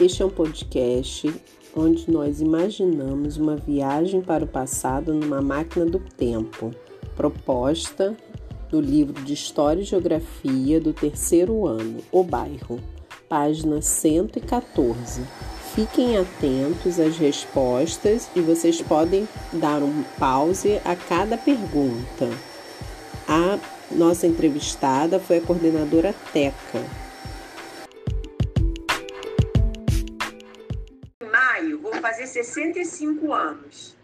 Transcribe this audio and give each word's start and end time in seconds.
Este 0.00 0.22
é 0.22 0.24
um 0.24 0.30
podcast 0.30 1.30
onde 1.76 2.10
nós 2.10 2.40
imaginamos 2.40 3.36
uma 3.36 3.54
viagem 3.54 4.22
para 4.22 4.46
o 4.46 4.48
passado 4.48 5.12
numa 5.12 5.42
máquina 5.42 5.84
do 5.84 5.98
tempo, 5.98 6.74
proposta 7.14 8.16
do 8.70 8.80
livro 8.80 9.22
de 9.22 9.34
História 9.34 9.82
e 9.82 9.84
Geografia 9.84 10.80
do 10.80 10.94
terceiro 10.94 11.66
ano, 11.66 11.98
O 12.10 12.24
Bairro, 12.24 12.80
página 13.28 13.82
114. 13.82 15.20
Fiquem 15.74 16.16
atentos 16.16 16.98
às 16.98 17.18
respostas 17.18 18.30
e 18.34 18.40
vocês 18.40 18.80
podem 18.80 19.28
dar 19.52 19.82
um 19.82 20.02
pause 20.18 20.80
a 20.82 20.96
cada 20.96 21.36
pergunta. 21.36 22.26
A 23.28 23.58
nossa 23.90 24.26
entrevistada 24.26 25.20
foi 25.20 25.36
a 25.36 25.42
coordenadora 25.42 26.14
Teca. 26.32 27.09
65 32.42 33.32
anos. 33.32 33.96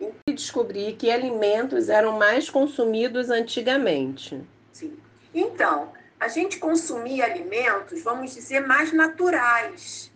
E 0.00 0.32
descobri 0.32 0.94
que 0.94 1.10
alimentos 1.10 1.88
eram 1.88 2.18
mais 2.18 2.48
consumidos 2.48 3.30
antigamente. 3.30 4.40
Sim. 4.72 4.96
Então, 5.34 5.92
a 6.20 6.28
gente 6.28 6.58
consumia 6.58 7.24
alimentos, 7.24 8.02
vamos 8.02 8.34
dizer, 8.34 8.66
mais 8.66 8.92
naturais. 8.92 10.12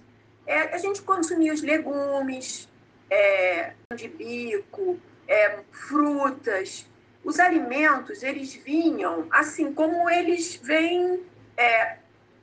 É, 0.46 0.74
a 0.74 0.78
gente 0.78 1.02
consumia 1.02 1.52
os 1.52 1.62
legumes, 1.62 2.68
é, 3.10 3.74
de 3.94 4.08
bico, 4.08 4.98
é, 5.28 5.58
frutas. 5.70 6.86
Os 7.24 7.38
alimentos, 7.38 8.22
eles 8.22 8.54
vinham 8.54 9.26
assim 9.30 9.72
como 9.72 10.08
eles 10.10 10.56
vêm, 10.56 11.20
é, 11.56 11.98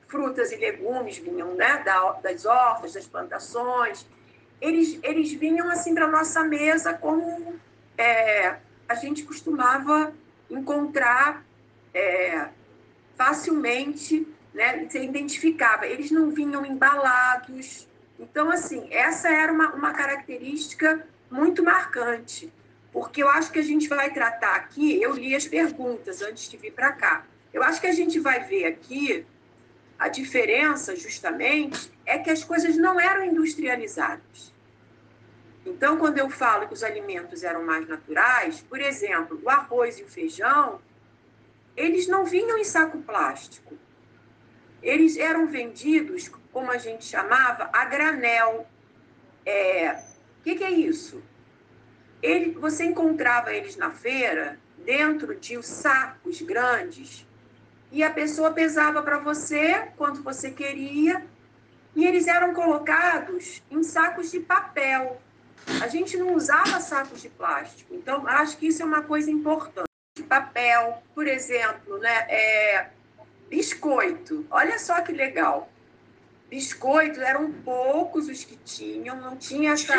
frutas 0.08 0.52
e 0.52 0.56
legumes 0.56 1.18
vinham 1.18 1.54
né, 1.54 1.84
das 2.22 2.44
hortas, 2.44 2.94
das 2.94 3.06
plantações. 3.06 4.06
Eles, 4.60 4.98
eles 5.02 5.32
vinham 5.32 5.70
assim 5.70 5.94
para 5.94 6.06
nossa 6.06 6.44
mesa 6.44 6.92
como 6.92 7.54
é, 7.96 8.56
a 8.88 8.94
gente 8.94 9.22
costumava 9.22 10.12
encontrar 10.50 11.44
é, 11.94 12.48
facilmente, 13.16 14.26
né, 14.52 14.86
você 14.88 15.02
identificava. 15.02 15.86
Eles 15.86 16.10
não 16.10 16.30
vinham 16.30 16.64
embalados. 16.64 17.88
Então, 18.18 18.50
assim, 18.50 18.88
essa 18.90 19.28
era 19.28 19.52
uma, 19.52 19.72
uma 19.72 19.92
característica 19.92 21.06
muito 21.30 21.62
marcante, 21.62 22.52
porque 22.92 23.22
eu 23.22 23.28
acho 23.28 23.52
que 23.52 23.58
a 23.58 23.62
gente 23.62 23.88
vai 23.88 24.12
tratar 24.12 24.56
aqui. 24.56 25.00
Eu 25.00 25.14
li 25.14 25.34
as 25.34 25.46
perguntas 25.46 26.20
antes 26.20 26.48
de 26.48 26.56
vir 26.56 26.72
para 26.72 26.92
cá. 26.92 27.24
Eu 27.52 27.62
acho 27.62 27.80
que 27.80 27.86
a 27.86 27.92
gente 27.92 28.18
vai 28.18 28.44
ver 28.44 28.66
aqui 28.66 29.24
a 30.00 30.08
diferença, 30.08 30.96
justamente, 30.96 31.92
é 32.06 32.18
que 32.18 32.30
as 32.30 32.42
coisas 32.42 32.74
não 32.78 32.98
eram 32.98 33.22
industrializadas. 33.22 34.50
Então, 35.66 35.98
quando 35.98 36.16
eu 36.16 36.30
falo 36.30 36.66
que 36.66 36.72
os 36.72 36.82
alimentos 36.82 37.44
eram 37.44 37.62
mais 37.62 37.86
naturais, 37.86 38.64
por 38.66 38.80
exemplo, 38.80 39.38
o 39.42 39.50
arroz 39.50 39.98
e 39.98 40.02
o 40.02 40.08
feijão, 40.08 40.80
eles 41.76 42.08
não 42.08 42.24
vinham 42.24 42.56
em 42.56 42.64
saco 42.64 42.96
plástico. 43.02 43.76
Eles 44.82 45.18
eram 45.18 45.46
vendidos, 45.46 46.30
como 46.50 46.70
a 46.70 46.78
gente 46.78 47.04
chamava, 47.04 47.68
a 47.70 47.84
granel. 47.84 48.66
É, 49.44 49.92
o 49.92 50.42
que, 50.42 50.54
que, 50.54 50.64
é 50.64 50.70
isso? 50.70 51.22
Ele, 52.22 52.52
você 52.52 52.84
encontrava 52.84 53.52
eles 53.52 53.76
na 53.76 53.90
feira, 53.90 54.58
dentro 54.78 55.34
de 55.34 55.62
sacos 55.62 56.40
grandes, 56.40 57.26
e 57.92 58.02
a 58.02 58.10
pessoa 58.10 58.52
pesava 58.52 59.02
para 59.02 59.18
você 59.18 59.88
quanto 59.96 60.22
você 60.22 60.50
queria, 60.50 61.24
e 61.94 62.06
eles 62.06 62.26
eram 62.26 62.54
colocados 62.54 63.62
em 63.70 63.82
sacos 63.82 64.30
de 64.30 64.40
papel. 64.40 65.20
A 65.82 65.88
gente 65.88 66.16
não 66.16 66.34
usava 66.34 66.80
sacos 66.80 67.20
de 67.20 67.28
plástico, 67.28 67.94
então 67.94 68.26
acho 68.26 68.56
que 68.56 68.68
isso 68.68 68.82
é 68.82 68.84
uma 68.84 69.02
coisa 69.02 69.30
importante 69.30 69.90
papel, 70.30 71.02
por 71.12 71.26
exemplo, 71.26 71.98
né? 71.98 72.26
É, 72.28 72.86
biscoito. 73.48 74.46
Olha 74.48 74.78
só 74.78 75.00
que 75.00 75.12
legal. 75.12 75.68
Biscoitos 76.48 77.18
eram 77.18 77.52
poucos 77.52 78.28
os 78.28 78.44
que 78.44 78.56
tinham, 78.56 79.16
não 79.16 79.36
tinha 79.36 79.72
essa 79.72 79.94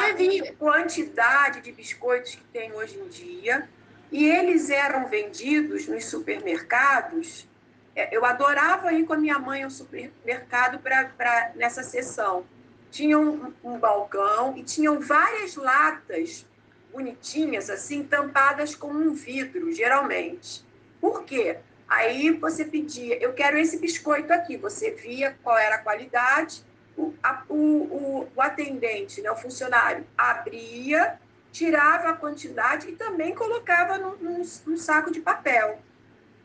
quantidade 0.58 1.62
de 1.62 1.72
biscoitos 1.72 2.36
que 2.36 2.44
tem 2.46 2.74
hoje 2.74 2.98
em 2.98 3.08
dia. 3.10 3.70
E 4.12 4.26
eles 4.26 4.70
eram 4.70 5.08
vendidos 5.08 5.88
nos 5.88 6.06
supermercados. 6.06 7.48
É, 7.96 8.16
eu 8.16 8.26
adorava 8.26 8.94
ir 8.94 9.06
com 9.06 9.14
a 9.14 9.18
minha 9.18 9.38
mãe 9.38 9.64
ao 9.64 9.70
supermercado 9.70 10.80
para 10.80 11.52
nessa 11.56 11.84
sessão. 11.84 12.46
Tinha 12.90 13.18
um, 13.18 13.54
um 13.64 13.78
balcão 13.78 14.58
e 14.58 14.64
tinham 14.64 15.00
várias 15.00 15.56
latas 15.56 16.46
bonitinhas, 16.92 17.70
assim, 17.70 18.04
tampadas 18.04 18.76
com 18.76 18.88
um 18.88 19.14
vidro, 19.14 19.72
geralmente. 19.72 20.66
Por 21.00 21.24
quê? 21.24 21.58
Aí 21.88 22.32
você 22.32 22.64
pedia, 22.64 23.18
eu 23.22 23.34
quero 23.34 23.58
esse 23.58 23.78
biscoito 23.78 24.32
aqui. 24.32 24.56
Você 24.58 24.92
via 24.92 25.38
qual 25.44 25.58
era 25.58 25.76
a 25.76 25.80
qualidade, 25.80 26.64
o, 26.98 27.14
a, 27.22 27.44
o, 27.50 27.56
o, 27.56 28.28
o 28.36 28.42
atendente, 28.42 29.22
né, 29.22 29.32
o 29.32 29.36
funcionário, 29.36 30.06
abria, 30.18 31.20
tirava 31.52 32.10
a 32.10 32.14
quantidade 32.14 32.90
e 32.90 32.96
também 32.96 33.36
colocava 33.36 33.98
num, 33.98 34.16
num, 34.18 34.42
num 34.66 34.78
saco 34.78 35.12
de 35.12 35.20
papel. 35.20 35.80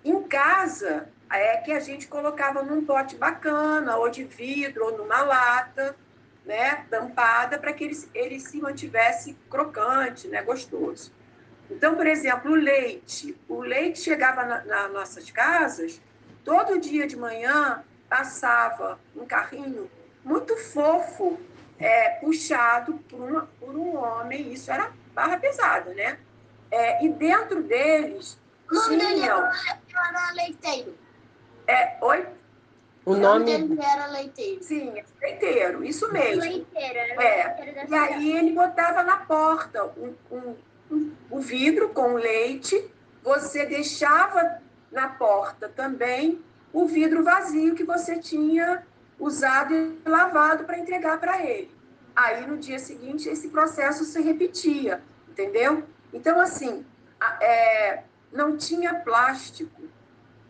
Em 0.06 0.22
casa, 0.22 1.08
é 1.28 1.56
que 1.56 1.72
a 1.72 1.80
gente 1.80 2.06
colocava 2.06 2.62
num 2.62 2.84
pote 2.86 3.16
bacana, 3.16 3.96
ou 3.96 4.08
de 4.08 4.22
vidro, 4.22 4.84
ou 4.84 4.96
numa 4.96 5.22
lata 5.22 5.96
né, 6.44 6.86
tampada 6.88 7.58
para 7.58 7.72
que 7.72 7.82
ele, 7.82 7.96
ele 8.14 8.38
se 8.38 8.60
mantivesse 8.60 9.36
crocante, 9.50 10.28
né, 10.28 10.40
gostoso. 10.42 11.12
Então, 11.68 11.96
por 11.96 12.06
exemplo, 12.06 12.52
o 12.52 12.54
leite. 12.54 13.36
O 13.48 13.62
leite 13.62 13.98
chegava 13.98 14.44
nas 14.44 14.64
na 14.64 14.86
nossas 14.86 15.28
casas, 15.32 16.00
todo 16.44 16.78
dia 16.78 17.08
de 17.08 17.16
manhã 17.16 17.82
passava 18.08 19.00
um 19.16 19.26
carrinho 19.26 19.90
muito 20.24 20.56
fofo, 20.56 21.36
é, 21.80 22.10
puxado 22.20 22.94
por, 23.10 23.20
uma, 23.20 23.48
por 23.58 23.74
um 23.74 23.96
homem, 23.96 24.52
isso 24.52 24.70
era 24.70 24.92
barra 25.12 25.36
pesada, 25.36 25.92
né? 25.94 26.16
É, 26.70 27.04
e 27.04 27.08
dentro 27.08 27.60
deles 27.64 28.38
Mãe, 28.70 28.98
tinham... 28.98 29.38
era 29.38 30.32
leiteiro. 30.34 30.94
É, 31.66 31.96
oi? 32.00 32.26
O 33.04 33.14
nome 33.14 33.44
dele 33.44 33.78
era 33.80 34.06
leiteiro. 34.08 34.62
Sim, 34.64 34.94
leiteiro, 35.22 35.84
isso 35.84 36.12
mesmo. 36.12 36.42
Leiteiro, 36.42 36.98
era 36.98 37.22
é. 37.22 37.56
leiteiro 37.60 37.92
E 37.92 37.94
aí 37.94 38.36
ele 38.36 38.52
botava 38.52 39.04
na 39.04 39.18
porta 39.18 39.84
um, 39.96 40.14
um, 40.30 40.56
um, 40.90 41.12
um 41.30 41.38
vidro 41.38 41.90
com 41.90 42.14
leite, 42.14 42.90
você 43.22 43.64
deixava 43.64 44.60
na 44.90 45.08
porta 45.08 45.68
também 45.68 46.42
o 46.72 46.86
vidro 46.86 47.22
vazio 47.22 47.76
que 47.76 47.84
você 47.84 48.18
tinha 48.18 48.84
usado 49.18 49.72
e 49.72 50.00
lavado 50.04 50.64
para 50.64 50.78
entregar 50.78 51.20
para 51.20 51.44
ele. 51.44 51.70
Aí 52.14 52.44
no 52.46 52.56
dia 52.56 52.78
seguinte 52.78 53.28
esse 53.28 53.48
processo 53.50 54.04
se 54.04 54.20
repetia, 54.20 55.00
entendeu? 55.28 55.84
Então 56.12 56.40
assim, 56.40 56.84
é, 57.40 58.02
não 58.32 58.56
tinha 58.56 58.94
plástico 58.94 59.82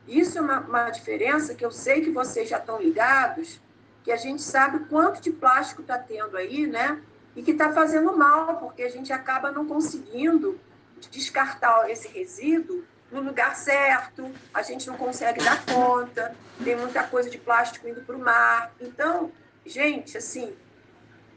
isso 0.06 0.38
é 0.38 0.40
uma, 0.40 0.60
uma 0.60 0.90
diferença 0.90 1.54
que 1.54 1.64
eu 1.64 1.70
sei 1.70 2.00
que 2.00 2.10
vocês 2.10 2.48
já 2.48 2.58
estão 2.58 2.80
ligados, 2.80 3.60
que 4.04 4.12
a 4.12 4.16
gente 4.16 4.40
sabe 4.40 4.84
quanto 4.88 5.20
de 5.20 5.32
plástico 5.32 5.82
está 5.82 5.98
tendo 5.98 6.36
aí, 6.36 6.66
né? 6.66 7.00
E 7.34 7.42
que 7.42 7.50
está 7.50 7.72
fazendo 7.72 8.16
mal, 8.16 8.58
porque 8.58 8.82
a 8.82 8.88
gente 8.88 9.12
acaba 9.12 9.50
não 9.50 9.66
conseguindo 9.66 10.60
descartar 11.10 11.90
esse 11.90 12.08
resíduo 12.08 12.84
no 13.10 13.20
lugar 13.20 13.54
certo, 13.56 14.30
a 14.54 14.62
gente 14.62 14.86
não 14.86 14.96
consegue 14.96 15.44
dar 15.44 15.64
conta, 15.66 16.34
tem 16.62 16.76
muita 16.76 17.04
coisa 17.04 17.28
de 17.28 17.38
plástico 17.38 17.88
indo 17.88 18.00
para 18.02 18.16
o 18.16 18.18
mar. 18.18 18.72
Então, 18.80 19.30
gente, 19.64 20.16
assim, 20.16 20.54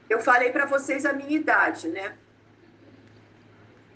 eu 0.10 0.20
falei 0.20 0.52
para 0.52 0.66
vocês 0.66 1.06
a 1.06 1.14
minha 1.14 1.38
idade, 1.38 1.88
né? 1.90 2.16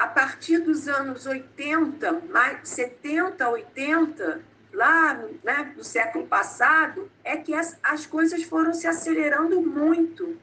A 0.04 0.08
partir 0.08 0.60
dos 0.60 0.90
anos 0.90 1.26
80, 1.26 2.24
mais 2.30 2.68
70, 2.68 3.50
80, 3.50 4.42
lá 4.74 5.14
né, 5.42 5.72
do 5.78 5.82
século 5.82 6.28
passado, 6.28 7.10
é 7.24 7.38
que 7.38 7.54
as, 7.54 7.80
as 7.82 8.06
coisas 8.06 8.44
foram 8.44 8.74
se 8.74 8.86
acelerando 8.86 9.62
muito. 9.62 10.38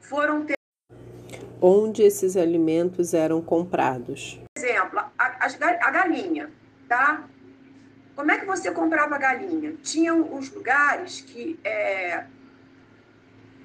Foram 0.00 0.46
ter... 0.46 0.54
Onde 1.60 2.02
esses 2.02 2.38
alimentos 2.38 3.12
eram 3.12 3.42
comprados? 3.42 4.40
Por 4.54 4.64
exemplo, 4.64 4.98
a, 4.98 5.12
a, 5.18 5.46
a 5.46 5.90
galinha, 5.90 6.50
tá? 6.88 7.28
Como 8.16 8.30
é 8.30 8.38
que 8.38 8.46
você 8.46 8.70
comprava 8.70 9.16
a 9.16 9.18
galinha? 9.18 9.74
Tinham 9.82 10.34
os 10.34 10.50
lugares 10.50 11.20
que 11.20 11.60
é, 11.62 12.24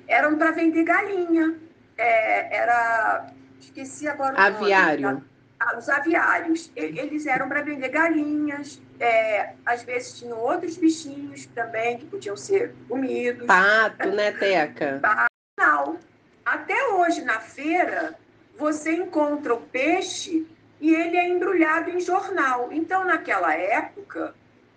eram 0.10 0.38
para 0.38 0.52
vender 0.52 0.84
galinha. 0.84 1.58
É, 1.98 2.54
era. 2.54 3.28
Esqueci 3.62 4.10
agora 4.10 4.36
o 4.36 4.42
Aviário. 4.42 5.10
nome. 5.10 5.37
Os 5.78 5.90
aviários. 5.90 6.72
Eles 6.76 7.26
eram 7.26 7.50
para 7.50 7.62
vender 7.62 7.90
galinhas, 7.90 8.82
é, 9.00 9.54
às 9.66 9.84
vezes 9.84 10.20
tinham 10.20 10.38
outros 10.40 10.78
bichinhos 10.78 11.46
também 11.48 11.98
que 11.98 12.06
podiam 12.06 12.38
ser 12.38 12.74
comidos. 12.88 13.46
Pato, 13.46 14.10
né, 14.10 14.32
Teca? 14.32 15.00
Pato. 15.02 15.28
Não. 15.60 16.00
Até 16.46 16.88
hoje, 16.90 17.24
na 17.24 17.40
feira, 17.40 18.16
você 18.58 18.94
encontra 18.94 19.54
o 19.54 19.62
peixe 19.62 20.48
e 20.80 20.94
ele 20.94 21.18
é 21.18 21.28
embrulhado 21.28 21.90
em 21.90 22.00
jornal. 22.00 22.70
Então, 22.72 23.04
naquela 23.04 23.54
época, 23.54 24.34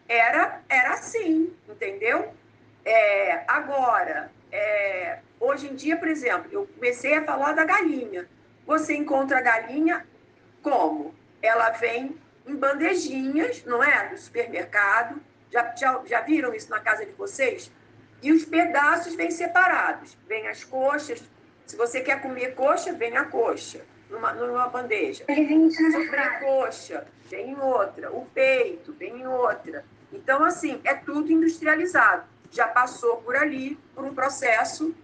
era, 0.09 0.61
era 0.69 0.95
assim, 0.95 1.53
entendeu? 1.69 2.35
É, 2.85 3.45
agora, 3.47 4.33
é, 4.51 5.19
hoje 5.39 5.69
em 5.69 5.75
dia, 5.75 5.97
por 5.97 6.09
exemplo, 6.09 6.49
eu 6.51 6.67
comecei 6.75 7.15
a 7.15 7.25
falar 7.25 7.53
da 7.53 7.65
galinha. 7.65 8.27
Você 8.67 8.95
encontra 8.95 9.39
a 9.39 9.43
galinha 9.43 10.05
como? 10.63 11.15
Ela 11.43 11.71
vem 11.71 12.17
em 12.47 12.57
bandejinhas, 12.57 13.65
não 13.65 13.83
é? 13.83 14.11
No 14.11 14.19
supermercado. 14.19 15.21
Já, 15.51 15.75
já, 15.75 16.03
já 16.07 16.21
viram 16.21 16.55
isso 16.55 16.71
na 16.71 16.81
casa 16.81 17.05
de 17.05 17.13
vocês? 17.13 17.71
E 18.23 18.33
os 18.33 18.45
pedaços 18.45 19.15
vêm 19.15 19.31
separados. 19.31 20.17
Vem 20.29 20.47
as 20.49 20.65
coxas. 20.65 21.23
Se 21.67 21.77
você 21.77 22.01
quer 22.01 22.21
comer 22.21 22.55
coxa, 22.55 22.93
vem 22.93 23.17
a 23.17 23.25
coxa 23.25 23.85
numa, 24.11 24.33
numa 24.33 24.69
bandeja. 24.69 25.25
Sobrecoxa, 25.93 27.07
vem 27.29 27.51
em 27.51 27.61
outra. 27.61 28.13
O 28.13 28.27
peito, 28.27 28.93
vem 28.93 29.21
em 29.21 29.27
outra. 29.27 29.85
Então, 30.13 30.45
assim, 30.45 30.81
é 30.85 30.95
tudo 30.95 31.31
industrializado. 31.31 32.25
Já 32.51 32.67
passou 32.67 33.19
por 33.19 33.37
ali, 33.37 33.79
por 33.95 34.05
um 34.05 34.13
processo 34.13 34.95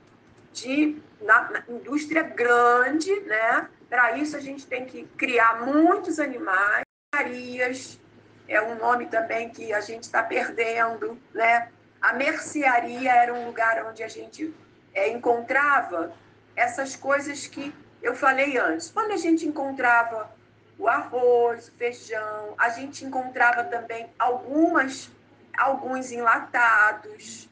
de 0.52 1.00
na, 1.20 1.50
na 1.50 1.64
indústria 1.69 2.23
grande, 2.23 3.20
né? 3.20 3.69
Para 3.88 4.17
isso, 4.19 4.37
a 4.37 4.41
gente 4.41 4.67
tem 4.67 4.85
que 4.85 5.05
criar 5.17 5.65
muitos 5.65 6.19
animais, 6.19 6.85
Marias, 7.15 8.00
é 8.49 8.61
um 8.61 8.77
nome 8.77 9.06
também 9.06 9.49
que 9.49 9.73
a 9.73 9.81
gente 9.81 10.05
está 10.05 10.23
perdendo, 10.23 11.19
né? 11.35 11.71
A 12.00 12.12
mercearia 12.12 13.12
era 13.12 13.33
um 13.33 13.47
lugar 13.47 13.85
onde 13.87 14.03
a 14.03 14.09
gente 14.09 14.55
é, 14.94 15.09
encontrava 15.09 16.12
essas 16.55 16.94
coisas 16.94 17.47
que 17.47 17.75
eu 18.03 18.15
falei 18.15 18.56
antes. 18.56 18.91
Quando 18.91 19.12
a 19.12 19.17
gente 19.17 19.47
encontrava 19.47 20.31
o 20.79 20.88
arroz, 20.88 21.69
o 21.69 21.73
feijão, 21.73 22.55
a 22.59 22.69
gente 22.69 23.05
encontrava 23.05 23.65
também 23.65 24.09
algumas, 24.19 25.11
alguns 25.56 26.12
enlatados. 26.12 27.49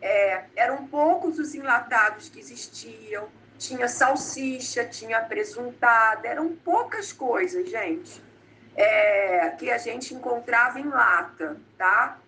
É, 0.00 0.44
eram 0.56 0.86
poucos 0.88 1.38
os 1.38 1.54
enlatados 1.54 2.28
que 2.28 2.40
existiam. 2.40 3.28
Tinha 3.58 3.88
salsicha, 3.88 4.84
tinha 4.84 5.20
presuntada, 5.20 6.26
eram 6.26 6.54
poucas 6.56 7.12
coisas, 7.12 7.68
gente, 7.68 8.22
é, 8.76 9.50
que 9.50 9.70
a 9.70 9.78
gente 9.78 10.14
encontrava 10.14 10.80
em 10.80 10.88
lata, 10.88 11.56
tá? 11.78 12.18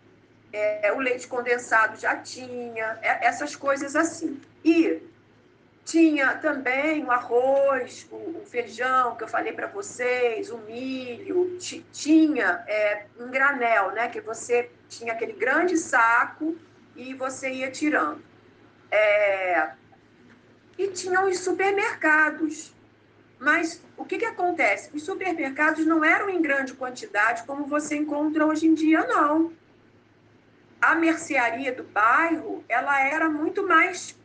É, 0.53 0.93
o 0.93 1.01
leite 1.01 1.27
condensado 1.27 1.99
já 1.99 2.17
tinha, 2.17 2.99
é, 3.03 3.27
essas 3.27 3.57
coisas 3.57 3.97
assim. 3.97 4.41
E 4.65 5.03
tinha 5.85 6.35
também 6.37 7.05
o 7.05 7.11
arroz, 7.11 8.07
o, 8.11 8.17
o 8.17 8.43
feijão 8.47 9.17
que 9.17 9.25
eu 9.25 9.29
falei 9.29 9.53
para 9.53 9.67
vocês, 9.67 10.51
o 10.51 10.59
milho, 10.59 11.59
tinha 11.93 12.65
é, 12.67 13.07
um 13.19 13.29
granel, 13.29 13.91
né? 13.91 14.09
Que 14.09 14.21
você 14.21 14.71
tinha 14.89 15.13
aquele 15.13 15.35
grande 15.35 15.77
saco 15.77 16.57
e 16.97 17.13
você 17.15 17.51
ia 17.51 17.71
tirando. 17.71 18.23
É, 18.91 19.34
tinham 20.95 21.29
os 21.29 21.41
supermercados. 21.41 22.73
Mas 23.39 23.83
o 23.97 24.05
que, 24.05 24.17
que 24.17 24.25
acontece? 24.25 24.91
Os 24.95 25.03
supermercados 25.03 25.85
não 25.85 26.03
eram 26.03 26.31
em 26.31 26.41
grande 26.41 26.73
quantidade 26.73 27.43
como 27.43 27.67
você 27.67 27.97
encontra 27.97 28.47
hoje 28.47 28.67
em 28.67 28.73
dia, 28.75 29.07
não. 29.07 29.53
A 30.81 30.95
mercearia 30.95 31.73
do 31.75 31.83
bairro, 31.83 32.65
ela 32.69 32.99
era 33.01 33.29
muito 33.29 33.67
mais 33.67 34.17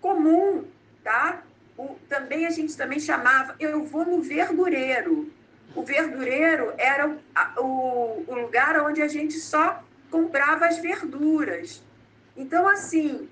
comum 0.00 0.66
tá? 1.02 1.42
O, 1.76 1.96
também 2.08 2.46
a 2.46 2.50
gente 2.50 2.76
também 2.76 3.00
chamava, 3.00 3.54
eu 3.58 3.84
vou 3.84 4.04
no 4.04 4.22
verdureiro. 4.22 5.30
O 5.74 5.82
verdureiro 5.82 6.72
era 6.76 7.08
o, 7.08 7.18
o, 7.58 8.24
o 8.26 8.34
lugar 8.34 8.80
onde 8.82 9.02
a 9.02 9.08
gente 9.08 9.34
só 9.34 9.82
comprava 10.10 10.66
as 10.66 10.78
verduras. 10.78 11.82
Então, 12.36 12.68
assim, 12.68 13.28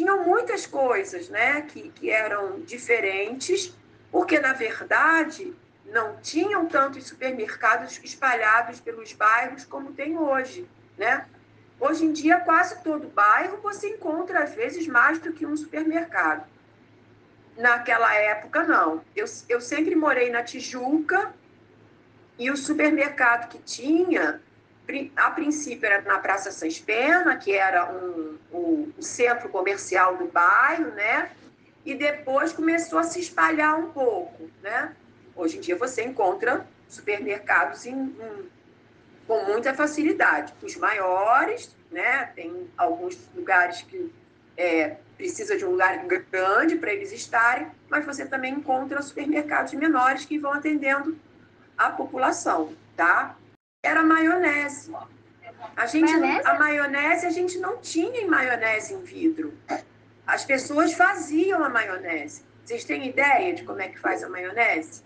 tinham 0.00 0.24
muitas 0.24 0.64
coisas 0.64 1.28
né, 1.28 1.60
que, 1.60 1.90
que 1.90 2.10
eram 2.10 2.60
diferentes, 2.60 3.76
porque, 4.10 4.40
na 4.40 4.54
verdade, 4.54 5.54
não 5.84 6.16
tinham 6.22 6.64
tantos 6.64 7.06
supermercados 7.06 8.00
espalhados 8.02 8.80
pelos 8.80 9.12
bairros 9.12 9.66
como 9.66 9.92
tem 9.92 10.16
hoje. 10.16 10.66
Né? 10.96 11.26
Hoje 11.78 12.06
em 12.06 12.12
dia, 12.12 12.40
quase 12.40 12.82
todo 12.82 13.08
bairro 13.08 13.58
você 13.62 13.90
encontra, 13.90 14.42
às 14.42 14.54
vezes, 14.54 14.86
mais 14.86 15.18
do 15.18 15.34
que 15.34 15.44
um 15.44 15.54
supermercado. 15.54 16.48
Naquela 17.58 18.14
época, 18.14 18.62
não. 18.62 19.04
Eu, 19.14 19.26
eu 19.50 19.60
sempre 19.60 19.94
morei 19.94 20.30
na 20.30 20.42
Tijuca 20.42 21.34
e 22.38 22.50
o 22.50 22.56
supermercado 22.56 23.50
que 23.50 23.58
tinha, 23.58 24.40
a 25.16 25.30
princípio 25.30 25.86
era 25.86 26.02
na 26.02 26.18
Praça 26.18 26.50
Sans 26.50 26.78
Pena, 26.78 27.36
que 27.36 27.52
era 27.52 27.92
um, 27.92 28.38
um, 28.52 28.92
um 28.98 29.02
centro 29.02 29.48
comercial 29.48 30.16
do 30.16 30.26
bairro, 30.26 30.90
né? 30.92 31.30
E 31.84 31.94
depois 31.94 32.52
começou 32.52 32.98
a 32.98 33.02
se 33.02 33.20
espalhar 33.20 33.78
um 33.78 33.90
pouco, 33.90 34.50
né? 34.62 34.94
Hoje 35.34 35.58
em 35.58 35.60
dia 35.60 35.76
você 35.76 36.02
encontra 36.02 36.66
supermercados 36.88 37.86
em, 37.86 37.94
em, 37.94 38.50
com 39.26 39.44
muita 39.44 39.72
facilidade. 39.74 40.52
Os 40.62 40.76
maiores, 40.76 41.74
né? 41.90 42.26
Tem 42.34 42.68
alguns 42.76 43.18
lugares 43.34 43.82
que 43.82 44.12
é, 44.56 44.96
precisa 45.16 45.56
de 45.56 45.64
um 45.64 45.70
lugar 45.70 46.04
grande 46.06 46.76
para 46.76 46.92
eles 46.92 47.12
estarem, 47.12 47.68
mas 47.88 48.04
você 48.04 48.26
também 48.26 48.54
encontra 48.54 49.00
supermercados 49.02 49.72
menores 49.74 50.24
que 50.24 50.38
vão 50.38 50.52
atendendo 50.52 51.16
a 51.76 51.90
população, 51.90 52.74
tá? 52.96 53.36
Era 53.82 54.02
maionese. 54.02 54.92
A 55.76 55.86
gente 55.86 56.12
maionese? 56.12 56.46
a 56.46 56.58
maionese 56.58 57.26
a 57.26 57.30
gente 57.30 57.58
não 57.58 57.78
tinha 57.78 58.20
em 58.20 58.26
maionese 58.26 58.94
em 58.94 59.02
vidro. 59.02 59.54
As 60.26 60.44
pessoas 60.44 60.92
faziam 60.92 61.64
a 61.64 61.68
maionese. 61.68 62.44
Vocês 62.64 62.84
têm 62.84 63.08
ideia 63.08 63.54
de 63.54 63.64
como 63.64 63.80
é 63.80 63.88
que 63.88 63.98
faz 63.98 64.22
a 64.22 64.28
maionese? 64.28 65.02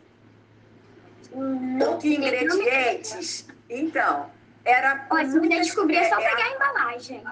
Não. 1.33 1.99
Que 1.99 2.17
ingredientes? 2.17 3.47
Então, 3.71 4.31
era. 4.65 5.07
Olha, 5.09 5.31
se 5.31 5.41
puder 5.41 5.61
descobrir, 5.61 5.97
é 5.97 6.09
só 6.09 6.17
pegar 6.17 6.45
a 6.45 6.55
embalagem. 6.55 7.25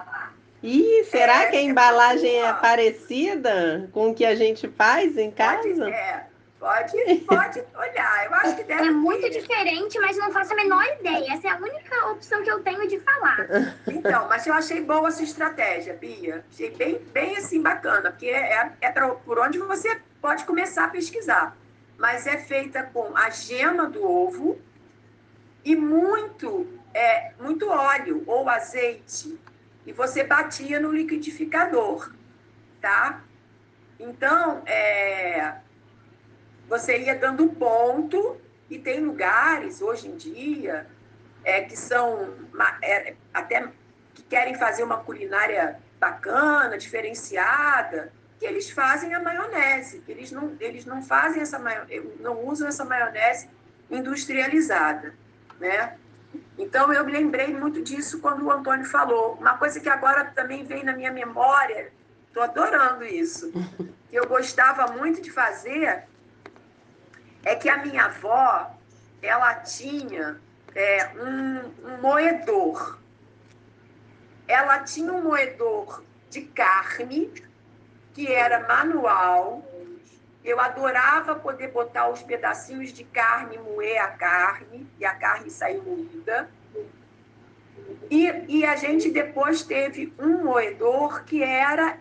Ih, 0.63 1.03
será 1.05 1.43
é, 1.43 1.51
que 1.51 1.57
a 1.57 1.61
embalagem 1.61 2.41
é, 2.41 2.45
é 2.45 2.53
parecida 2.53 3.89
com 3.91 4.11
o 4.11 4.15
que 4.15 4.25
a 4.25 4.33
gente 4.33 4.67
faz 4.69 5.17
em 5.17 5.29
casa? 5.29 5.61
Pode, 5.61 5.91
é, 5.91 6.25
pode, 6.63 7.21
pode 7.27 7.63
olhar. 7.75 8.25
Eu 8.25 8.33
acho 8.35 8.55
que 8.55 8.63
deve 8.63 8.87
É 8.87 8.91
muito 8.91 9.29
diferente, 9.29 9.99
mas 9.99 10.17
não 10.17 10.31
faço 10.31 10.53
a 10.53 10.55
menor 10.55 10.83
ideia. 10.99 11.33
Essa 11.33 11.47
é 11.47 11.51
a 11.51 11.57
única 11.57 12.07
opção 12.09 12.41
que 12.41 12.49
eu 12.49 12.63
tenho 12.63 12.87
de 12.87 12.99
falar. 13.01 13.37
Então, 13.87 14.27
mas 14.29 14.47
eu 14.47 14.53
achei 14.53 14.81
boa 14.81 15.09
essa 15.09 15.23
estratégia, 15.23 15.93
Bia. 15.93 16.45
Achei 16.51 16.71
bem, 16.71 16.99
bem 17.11 17.37
assim, 17.37 17.61
bacana, 17.61 18.11
porque 18.11 18.27
é, 18.27 18.71
é 18.79 18.91
pra, 18.91 19.09
por 19.09 19.39
onde 19.39 19.59
você 19.59 19.99
pode 20.21 20.45
começar 20.45 20.85
a 20.85 20.89
pesquisar. 20.89 21.55
Mas 21.97 22.25
é 22.25 22.37
feita 22.37 22.83
com 22.83 23.15
a 23.15 23.29
gema 23.29 23.87
do 23.87 24.03
ovo 24.03 24.59
e 25.63 25.75
muito, 25.75 26.67
é, 26.93 27.33
muito 27.39 27.69
óleo 27.69 28.23
ou 28.25 28.49
azeite 28.49 29.37
e 29.85 29.91
você 29.91 30.23
batia 30.23 30.79
no 30.79 30.91
liquidificador, 30.91 32.11
tá? 32.81 33.21
Então, 33.99 34.63
é, 34.65 35.55
você 36.67 36.99
ia 36.99 37.15
dando 37.15 37.47
ponto, 37.49 38.37
e 38.69 38.79
tem 38.79 39.01
lugares 39.01 39.81
hoje 39.81 40.07
em 40.07 40.15
dia 40.15 40.87
é, 41.43 41.61
que 41.61 41.77
são 41.77 42.33
é, 42.81 43.15
até 43.33 43.69
que 44.13 44.23
querem 44.23 44.55
fazer 44.55 44.83
uma 44.83 44.97
culinária 44.97 45.79
bacana, 45.99 46.77
diferenciada, 46.77 48.11
que 48.39 48.45
eles 48.45 48.69
fazem 48.69 49.13
a 49.13 49.19
maionese, 49.19 49.99
que 49.99 50.11
eles 50.11 50.31
não, 50.31 50.55
eles 50.59 50.85
não 50.85 51.01
fazem 51.01 51.41
essa 51.41 51.59
não 52.19 52.45
usam 52.45 52.67
essa 52.67 52.83
maionese 52.83 53.49
industrializada, 53.89 55.13
né? 55.59 55.97
Então, 56.57 56.91
eu 56.91 57.05
me 57.05 57.11
lembrei 57.11 57.47
muito 57.47 57.81
disso 57.81 58.19
quando 58.19 58.43
o 58.45 58.51
Antônio 58.51 58.85
falou. 58.85 59.33
Uma 59.39 59.57
coisa 59.57 59.79
que 59.79 59.89
agora 59.89 60.25
também 60.25 60.65
vem 60.65 60.83
na 60.83 60.93
minha 60.93 61.11
memória, 61.11 61.91
estou 62.27 62.41
adorando 62.41 63.03
isso, 63.03 63.51
que 64.09 64.15
eu 64.15 64.27
gostava 64.27 64.91
muito 64.93 65.21
de 65.21 65.31
fazer, 65.31 66.03
é 67.43 67.55
que 67.55 67.69
a 67.69 67.77
minha 67.77 68.05
avó, 68.05 68.71
ela 69.21 69.55
tinha 69.55 70.39
é, 70.75 71.09
um, 71.15 71.87
um 71.87 72.01
moedor. 72.01 72.99
Ela 74.47 74.79
tinha 74.79 75.11
um 75.11 75.21
moedor 75.21 76.03
de 76.29 76.41
carne, 76.41 77.31
que 78.13 78.31
era 78.31 78.67
manual, 78.67 79.63
eu 80.43 80.59
adorava 80.59 81.35
poder 81.35 81.71
botar 81.71 82.09
os 82.09 82.21
pedacinhos 82.21 82.91
de 82.91 83.03
carne, 83.05 83.57
moer 83.57 84.01
a 84.01 84.09
carne, 84.09 84.85
e 84.99 85.05
a 85.05 85.15
carne 85.15 85.49
sair 85.49 85.81
moída. 85.81 86.49
E, 88.11 88.27
e 88.49 88.65
a 88.65 88.75
gente 88.75 89.09
depois 89.09 89.63
teve 89.63 90.13
um 90.19 90.43
moedor 90.43 91.23
que 91.23 91.41
era 91.41 91.97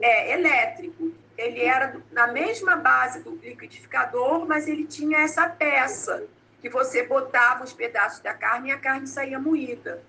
é, 0.00 0.32
elétrico. 0.32 1.12
Ele 1.42 1.62
era 1.62 1.96
na 2.10 2.28
mesma 2.28 2.76
base 2.76 3.20
do 3.20 3.34
liquidificador, 3.36 4.46
mas 4.46 4.68
ele 4.68 4.86
tinha 4.86 5.18
essa 5.18 5.48
peça 5.48 6.24
que 6.60 6.68
você 6.68 7.02
botava 7.02 7.64
os 7.64 7.72
pedaços 7.72 8.20
da 8.20 8.32
carne 8.32 8.68
e 8.68 8.72
a 8.72 8.78
carne 8.78 9.06
saía 9.06 9.38
moída. 9.38 10.02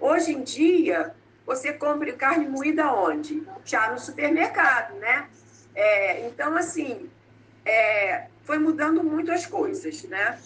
Hoje 0.00 0.32
em 0.32 0.42
dia, 0.42 1.14
você 1.46 1.72
compra 1.72 2.12
carne 2.12 2.48
moída 2.48 2.92
onde? 2.92 3.46
Já 3.64 3.90
no 3.90 3.98
supermercado, 3.98 4.94
né? 4.94 5.28
É, 5.74 6.26
então, 6.26 6.56
assim, 6.56 7.08
é, 7.64 8.26
foi 8.42 8.58
mudando 8.58 9.04
muito 9.04 9.30
as 9.30 9.46
coisas, 9.46 10.02
né? 10.04 10.38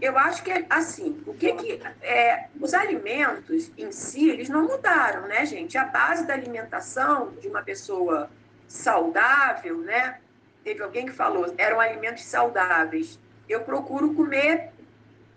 Eu 0.00 0.18
acho 0.18 0.42
que, 0.44 0.52
assim, 0.68 1.22
o 1.26 1.32
que 1.34 1.52
que... 1.54 1.80
É, 2.02 2.48
os 2.60 2.74
alimentos 2.74 3.72
em 3.78 3.90
si, 3.90 4.28
eles 4.28 4.48
não 4.48 4.66
mudaram, 4.66 5.22
né, 5.22 5.46
gente? 5.46 5.78
A 5.78 5.84
base 5.86 6.26
da 6.26 6.34
alimentação 6.34 7.30
de 7.40 7.48
uma 7.48 7.62
pessoa 7.62 8.30
saudável, 8.68 9.78
né? 9.78 10.18
Teve 10.62 10.82
alguém 10.82 11.06
que 11.06 11.12
falou, 11.12 11.52
eram 11.58 11.80
alimentos 11.80 12.24
saudáveis. 12.24 13.18
Eu 13.48 13.60
procuro 13.60 14.14
comer 14.14 14.70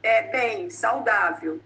é, 0.02 0.24
bem, 0.24 0.70
saudável. 0.70 1.60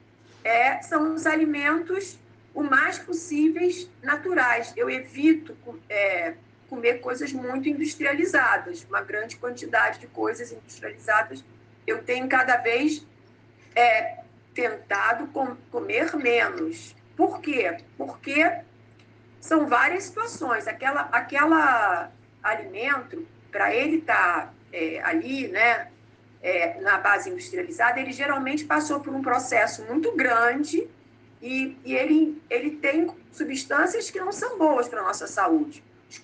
É, 0.43 0.81
são 0.81 1.13
os 1.13 1.27
alimentos 1.27 2.19
o 2.53 2.63
mais 2.63 2.97
possíveis 2.97 3.89
naturais. 4.01 4.73
Eu 4.75 4.89
evito 4.89 5.55
é, 5.87 6.33
comer 6.69 6.95
coisas 7.01 7.31
muito 7.31 7.69
industrializadas, 7.69 8.85
uma 8.89 9.01
grande 9.01 9.37
quantidade 9.37 9.99
de 9.99 10.07
coisas 10.07 10.51
industrializadas. 10.51 11.43
Eu 11.85 12.03
tenho 12.03 12.27
cada 12.27 12.57
vez 12.57 13.05
é, 13.75 14.19
tentado 14.53 15.27
com, 15.27 15.55
comer 15.71 16.15
menos. 16.15 16.95
Por 17.15 17.41
quê? 17.41 17.77
Porque 17.97 18.61
são 19.41 19.67
várias 19.67 20.05
situações. 20.05 20.67
Aquela, 20.67 21.01
aquela 21.11 22.11
alimento, 22.41 23.27
para 23.51 23.73
ele 23.75 23.97
estar 23.97 24.45
tá, 24.45 24.53
é, 24.71 25.01
ali, 25.03 25.47
né, 25.49 25.89
é, 26.41 26.79
na 26.79 26.97
base 26.97 27.29
industrializada, 27.29 27.99
ele 27.99 28.13
geralmente 28.13 28.63
passou 28.63 28.99
por 28.99 29.13
um 29.13 29.21
processo 29.21 29.83
muito 29.85 30.15
grande 30.15 30.87
e, 31.41 31.77
e 31.83 31.95
ele, 31.95 32.41
ele 32.49 32.71
tem 32.77 33.11
substâncias 33.31 34.09
que 34.09 34.19
não 34.19 34.31
são 34.31 34.57
boas 34.57 34.87
para 34.87 35.01
a 35.01 35.03
nossa 35.03 35.27
saúde. 35.27 35.83
Os 36.09 36.19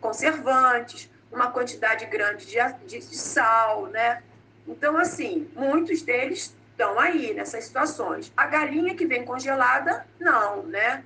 conservantes, 0.00 1.10
uma 1.30 1.50
quantidade 1.50 2.04
grande 2.06 2.46
de, 2.46 2.58
de, 2.86 2.98
de 2.98 3.16
sal, 3.16 3.86
né? 3.86 4.22
Então, 4.66 4.96
assim, 4.96 5.48
muitos 5.54 6.02
deles 6.02 6.56
estão 6.70 6.98
aí 6.98 7.32
nessas 7.32 7.64
situações. 7.64 8.32
A 8.36 8.46
galinha 8.46 8.94
que 8.94 9.06
vem 9.06 9.24
congelada, 9.24 10.06
não, 10.18 10.62
né? 10.64 11.04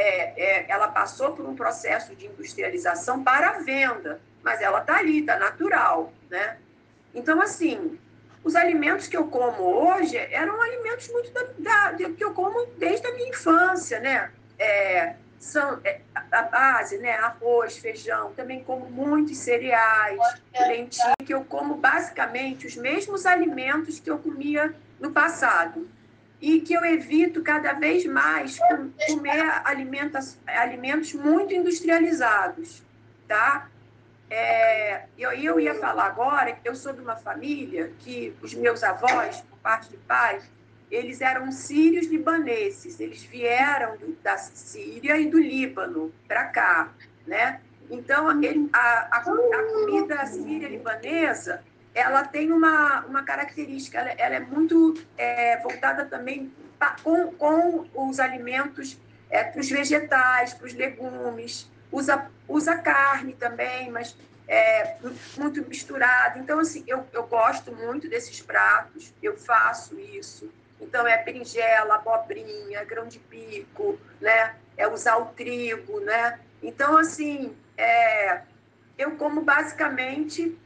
É, 0.00 0.32
é, 0.36 0.66
ela 0.70 0.88
passou 0.88 1.32
por 1.32 1.44
um 1.44 1.54
processo 1.54 2.16
de 2.16 2.26
industrialização 2.26 3.22
para 3.22 3.50
a 3.50 3.58
venda, 3.58 4.18
mas 4.42 4.62
ela 4.62 4.80
está 4.80 4.96
ali, 4.96 5.20
está 5.20 5.38
natural, 5.38 6.10
né? 6.30 6.56
Então, 7.14 7.38
assim, 7.42 7.98
os 8.42 8.56
alimentos 8.56 9.06
que 9.06 9.16
eu 9.16 9.26
como 9.26 9.62
hoje 9.62 10.16
eram 10.16 10.58
alimentos 10.62 11.06
muito 11.08 11.30
da, 11.32 11.92
da, 11.92 12.10
que 12.10 12.24
eu 12.24 12.32
como 12.32 12.64
desde 12.78 13.06
a 13.06 13.12
minha 13.12 13.28
infância, 13.28 14.00
né? 14.00 14.30
É, 14.58 15.16
são 15.38 15.78
é, 15.84 16.00
a 16.32 16.42
base, 16.42 16.96
né? 16.96 17.18
Arroz, 17.18 17.76
feijão, 17.76 18.32
também 18.32 18.64
como 18.64 18.88
muitos 18.88 19.36
cereais, 19.36 20.18
lentilha, 20.66 21.12
que 21.26 21.34
eu 21.34 21.44
como 21.44 21.74
basicamente 21.74 22.66
os 22.66 22.74
mesmos 22.74 23.26
alimentos 23.26 24.00
que 24.00 24.10
eu 24.10 24.18
comia 24.18 24.74
no 24.98 25.10
passado 25.10 25.86
e 26.40 26.60
que 26.60 26.72
eu 26.72 26.84
evito 26.84 27.42
cada 27.42 27.74
vez 27.74 28.04
mais 28.06 28.58
comer 29.08 29.62
alimentos, 29.64 31.14
muito 31.14 31.52
industrializados, 31.52 32.82
tá? 33.28 33.68
É, 34.30 35.04
eu, 35.18 35.32
eu 35.32 35.60
ia 35.60 35.74
falar 35.74 36.06
agora 36.06 36.52
que 36.52 36.68
eu 36.68 36.74
sou 36.74 36.92
de 36.92 37.00
uma 37.00 37.16
família 37.16 37.92
que 37.98 38.34
os 38.40 38.54
meus 38.54 38.82
avós, 38.82 39.40
por 39.40 39.58
parte 39.58 39.90
de 39.90 39.96
pai, 39.98 40.40
eles 40.90 41.20
eram 41.20 41.52
sírios 41.52 42.06
libaneses. 42.06 42.98
Eles 42.98 43.22
vieram 43.22 43.96
da 44.22 44.36
Síria 44.38 45.18
e 45.18 45.26
do 45.26 45.38
Líbano 45.38 46.12
para 46.26 46.44
cá, 46.46 46.92
né? 47.26 47.60
Então, 47.90 48.28
a, 48.28 48.34
a, 48.72 49.18
a, 49.18 49.22
comida 49.22 50.24
síria 50.26 50.68
libanesa, 50.68 51.62
ela 51.94 52.24
tem 52.24 52.52
uma, 52.52 53.04
uma 53.06 53.22
característica, 53.22 53.98
ela, 53.98 54.10
ela 54.10 54.34
é 54.36 54.40
muito 54.40 54.94
é, 55.16 55.56
voltada 55.58 56.04
também 56.04 56.52
pra, 56.78 56.96
com, 57.02 57.32
com 57.32 57.88
os 57.94 58.20
alimentos, 58.20 58.98
é, 59.28 59.44
para 59.44 59.60
os 59.60 59.68
vegetais, 59.68 60.54
para 60.54 60.66
os 60.66 60.74
legumes, 60.74 61.70
usa, 61.92 62.30
usa 62.48 62.76
carne 62.78 63.34
também, 63.34 63.90
mas 63.90 64.16
é, 64.48 64.96
muito 65.38 65.64
misturado. 65.68 66.38
Então, 66.38 66.58
assim, 66.58 66.82
eu, 66.86 67.06
eu 67.12 67.26
gosto 67.26 67.72
muito 67.72 68.08
desses 68.08 68.40
pratos, 68.40 69.14
eu 69.22 69.36
faço 69.36 69.98
isso. 69.98 70.52
Então, 70.80 71.06
é 71.06 71.22
berinjela, 71.22 71.96
abobrinha, 71.96 72.84
grão 72.84 73.06
de 73.06 73.18
bico, 73.18 73.98
né? 74.20 74.56
É 74.76 74.88
usar 74.88 75.18
o 75.18 75.26
trigo, 75.26 76.00
né? 76.00 76.40
Então, 76.62 76.96
assim, 76.96 77.54
é, 77.76 78.40
eu 78.98 79.16
como 79.16 79.42
basicamente 79.42 80.58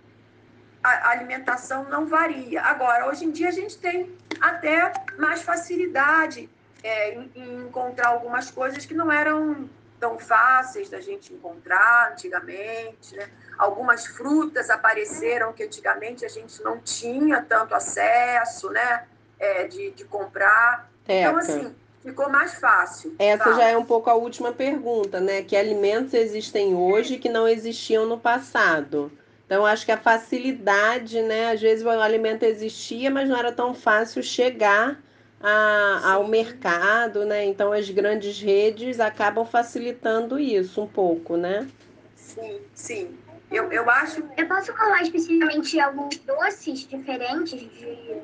a 0.84 1.10
alimentação 1.10 1.84
não 1.84 2.06
varia. 2.06 2.60
Agora, 2.62 3.08
hoje 3.08 3.24
em 3.24 3.30
dia 3.30 3.48
a 3.48 3.52
gente 3.52 3.78
tem 3.78 4.14
até 4.40 4.92
mais 5.18 5.40
facilidade 5.40 6.48
é, 6.82 7.14
em, 7.14 7.30
em 7.34 7.54
encontrar 7.62 8.08
algumas 8.08 8.50
coisas 8.50 8.84
que 8.84 8.92
não 8.92 9.10
eram 9.10 9.68
tão 9.98 10.18
fáceis 10.18 10.90
da 10.90 11.00
gente 11.00 11.32
encontrar 11.32 12.12
antigamente, 12.12 13.16
né? 13.16 13.30
Algumas 13.56 14.04
frutas 14.06 14.68
apareceram 14.68 15.54
que 15.54 15.62
antigamente 15.62 16.26
a 16.26 16.28
gente 16.28 16.62
não 16.62 16.78
tinha 16.78 17.40
tanto 17.40 17.74
acesso, 17.74 18.68
né? 18.68 19.04
É, 19.40 19.66
de, 19.66 19.92
de 19.92 20.04
comprar. 20.04 20.90
Teca. 21.06 21.28
Então, 21.28 21.38
assim, 21.38 21.74
ficou 22.02 22.28
mais 22.28 22.54
fácil. 22.56 23.14
Essa 23.18 23.44
tá? 23.44 23.52
já 23.52 23.64
é 23.64 23.76
um 23.76 23.84
pouco 23.84 24.10
a 24.10 24.14
última 24.14 24.52
pergunta, 24.52 25.20
né? 25.20 25.42
Que 25.42 25.56
alimentos 25.56 26.12
existem 26.12 26.74
hoje 26.74 27.16
que 27.16 27.30
não 27.30 27.48
existiam 27.48 28.04
no 28.04 28.18
passado? 28.18 29.10
Então, 29.46 29.66
acho 29.66 29.84
que 29.84 29.92
a 29.92 29.98
facilidade, 29.98 31.20
né? 31.22 31.52
Às 31.52 31.60
vezes 31.60 31.84
o 31.84 31.88
alimento 31.90 32.44
existia, 32.44 33.10
mas 33.10 33.28
não 33.28 33.36
era 33.36 33.52
tão 33.52 33.74
fácil 33.74 34.22
chegar 34.22 34.98
a, 35.40 36.12
ao 36.12 36.26
mercado, 36.26 37.26
né? 37.26 37.44
Então 37.44 37.70
as 37.70 37.90
grandes 37.90 38.40
redes 38.40 38.98
acabam 38.98 39.44
facilitando 39.44 40.38
isso 40.38 40.82
um 40.82 40.86
pouco, 40.86 41.36
né? 41.36 41.68
Sim, 42.16 42.60
sim. 42.74 43.18
Eu, 43.50 43.70
eu 43.70 43.88
acho. 43.90 44.24
Eu 44.36 44.48
posso 44.48 44.72
falar 44.72 45.02
especificamente 45.02 45.78
alguns 45.78 46.16
doces 46.18 46.88
diferentes 46.88 47.60
de. 47.60 48.16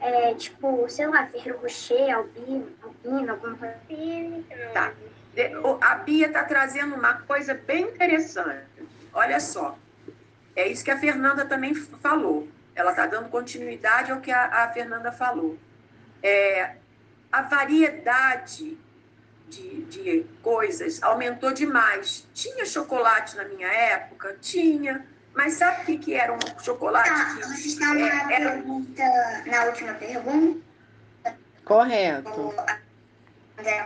É, 0.00 0.34
tipo, 0.34 0.88
sei 0.88 1.06
lá, 1.06 1.26
Ferreiro 1.26 1.60
Rocher, 1.60 2.12
Albino, 2.12 2.68
Albino, 2.82 3.30
alguma 3.30 3.56
coisa 3.56 3.76
assim. 3.84 4.44
Tá. 4.74 4.92
A 5.80 5.94
Bia 5.96 6.26
está 6.26 6.42
trazendo 6.42 6.96
uma 6.96 7.14
coisa 7.22 7.54
bem 7.54 7.82
interessante. 7.84 8.66
Olha 9.14 9.38
só. 9.38 9.78
É 10.56 10.66
isso 10.66 10.82
que 10.82 10.90
a 10.90 10.98
Fernanda 10.98 11.44
também 11.44 11.74
falou. 11.74 12.48
Ela 12.74 12.90
está 12.90 13.06
dando 13.06 13.28
continuidade 13.28 14.10
ao 14.10 14.20
que 14.20 14.32
a, 14.32 14.64
a 14.64 14.68
Fernanda 14.72 15.12
falou 15.12 15.56
é, 16.26 16.76
a 17.30 17.42
variedade 17.42 18.76
de, 19.48 19.84
de 19.84 20.26
coisas 20.42 21.02
aumentou 21.02 21.52
demais. 21.52 22.26
Tinha 22.34 22.66
chocolate 22.66 23.36
na 23.36 23.44
minha 23.44 23.68
época? 23.68 24.36
Tinha. 24.40 25.06
Mas 25.34 25.54
sabe 25.54 25.82
o 25.82 25.84
que, 25.84 25.98
que 25.98 26.14
era 26.14 26.32
um 26.32 26.38
chocolate? 26.58 27.08
Tá, 27.08 27.36
que, 27.36 27.42
você 27.44 27.68
está 27.68 27.94
na 27.94 28.00
é, 28.00 28.34
era... 28.34 28.50
pergunta, 28.52 29.02
na 29.46 29.64
última 29.64 29.94
pergunta? 29.94 30.60
Correto. 31.64 32.54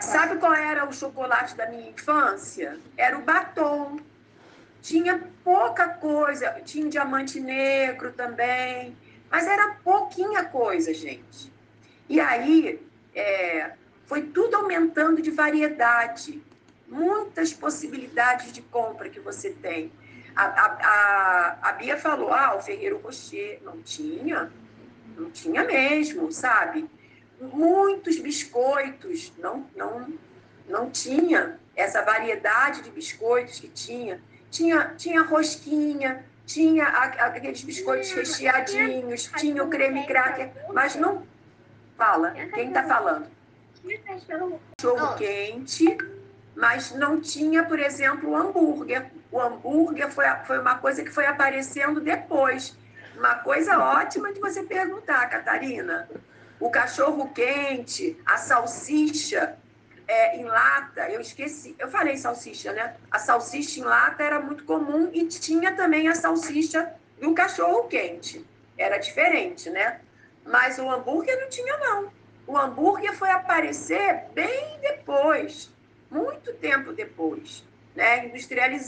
Sabe 0.00 0.39
qual 0.39 0.55
era 0.55 0.85
o 0.85 0.93
chocolate 0.93 1.55
da 1.57 1.67
minha 1.67 1.91
infância? 1.91 2.79
Era 2.97 3.19
o 3.19 3.23
batom. 3.23 3.99
Tinha 4.81 5.23
pouca 5.45 5.89
coisa, 5.89 6.51
tinha 6.65 6.89
diamante 6.89 7.39
negro 7.39 8.13
também, 8.13 8.97
mas 9.31 9.47
era 9.47 9.75
pouquinha 9.85 10.45
coisa, 10.45 10.93
gente. 10.95 11.53
E 12.09 12.19
aí 12.19 12.81
é, 13.15 13.73
foi 14.07 14.23
tudo 14.23 14.57
aumentando 14.57 15.23
de 15.23 15.31
variedade, 15.31 16.43
muitas 16.89 17.53
possibilidades 17.53 18.53
de 18.53 18.63
compra 18.63 19.09
que 19.09 19.21
você 19.21 19.51
tem. 19.51 19.93
A, 20.35 20.45
a, 20.45 20.67
a, 20.83 21.69
a 21.69 21.73
Bia 21.73 21.97
falou, 21.97 22.33
ah, 22.33 22.57
o 22.57 22.61
Ferreiro 22.61 22.99
Rocher. 22.99 23.61
Não 23.63 23.83
tinha, 23.83 24.51
não 25.17 25.31
tinha 25.31 25.65
mesmo, 25.65 26.33
sabe? 26.33 26.89
Muitos 27.41 28.19
biscoitos, 28.19 29.33
não, 29.39 29.67
não, 29.77 30.13
não 30.69 30.91
tinha 30.91 31.59
essa 31.77 32.03
variedade 32.03 32.83
de 32.83 32.91
biscoitos 32.91 33.61
que 33.61 33.69
tinha. 33.69 34.21
Tinha, 34.50 34.95
tinha 34.97 35.23
rosquinha, 35.23 36.25
tinha 36.47 36.87
aqueles 36.87 37.62
biscoitos 37.62 38.11
recheadinhos, 38.12 39.30
tinha 39.37 39.62
o 39.62 39.69
creme 39.69 40.07
cracker, 40.07 40.50
mas 40.73 40.97
não 40.97 41.25
Fala. 42.00 42.30
Quem 42.30 42.69
está 42.69 42.83
falando? 42.85 43.26
Cachorro 44.78 45.16
quente, 45.19 45.99
mas 46.57 46.92
não 46.92 47.21
tinha, 47.21 47.62
por 47.62 47.78
exemplo, 47.78 48.30
o 48.30 48.37
hambúrguer. 48.37 49.11
O 49.30 49.38
hambúrguer 49.38 50.11
foi, 50.11 50.25
foi 50.47 50.59
uma 50.59 50.78
coisa 50.78 51.04
que 51.04 51.11
foi 51.11 51.26
aparecendo 51.26 52.00
depois. 52.00 52.75
Uma 53.19 53.35
coisa 53.35 53.78
ótima 53.78 54.33
de 54.33 54.40
você 54.40 54.62
perguntar, 54.62 55.28
Catarina. 55.28 56.09
O 56.59 56.71
cachorro 56.71 57.30
quente, 57.35 58.19
a 58.25 58.38
salsicha 58.38 59.59
é, 60.11 60.37
em 60.37 60.45
lata, 60.45 61.09
eu 61.09 61.21
esqueci, 61.21 61.76
eu 61.79 61.88
falei 61.88 62.17
salsicha, 62.17 62.73
né? 62.73 62.97
A 63.12 63.19
salsicha 63.21 63.79
em 63.79 63.85
lata 63.85 64.25
era 64.25 64.40
muito 64.40 64.64
comum 64.64 65.09
e 65.12 65.25
tinha 65.26 65.73
também 65.76 66.09
a 66.09 66.17
salsicha 66.17 66.93
do 67.21 67.33
cachorro 67.33 67.85
quente. 67.85 68.45
Era 68.76 68.99
diferente, 68.99 69.71
né? 69.71 70.00
Mas 70.45 70.81
o 70.81 70.90
hambúrguer 70.90 71.40
não 71.40 71.49
tinha, 71.49 71.76
não. 71.79 72.12
O 72.45 72.59
hambúrguer 72.59 73.14
foi 73.14 73.31
aparecer 73.31 74.25
bem 74.35 74.81
depois, 74.81 75.71
muito 76.11 76.52
tempo 76.55 76.93
depois, 76.93 77.62
né? 77.95 78.26
Industrializado. 78.26 78.81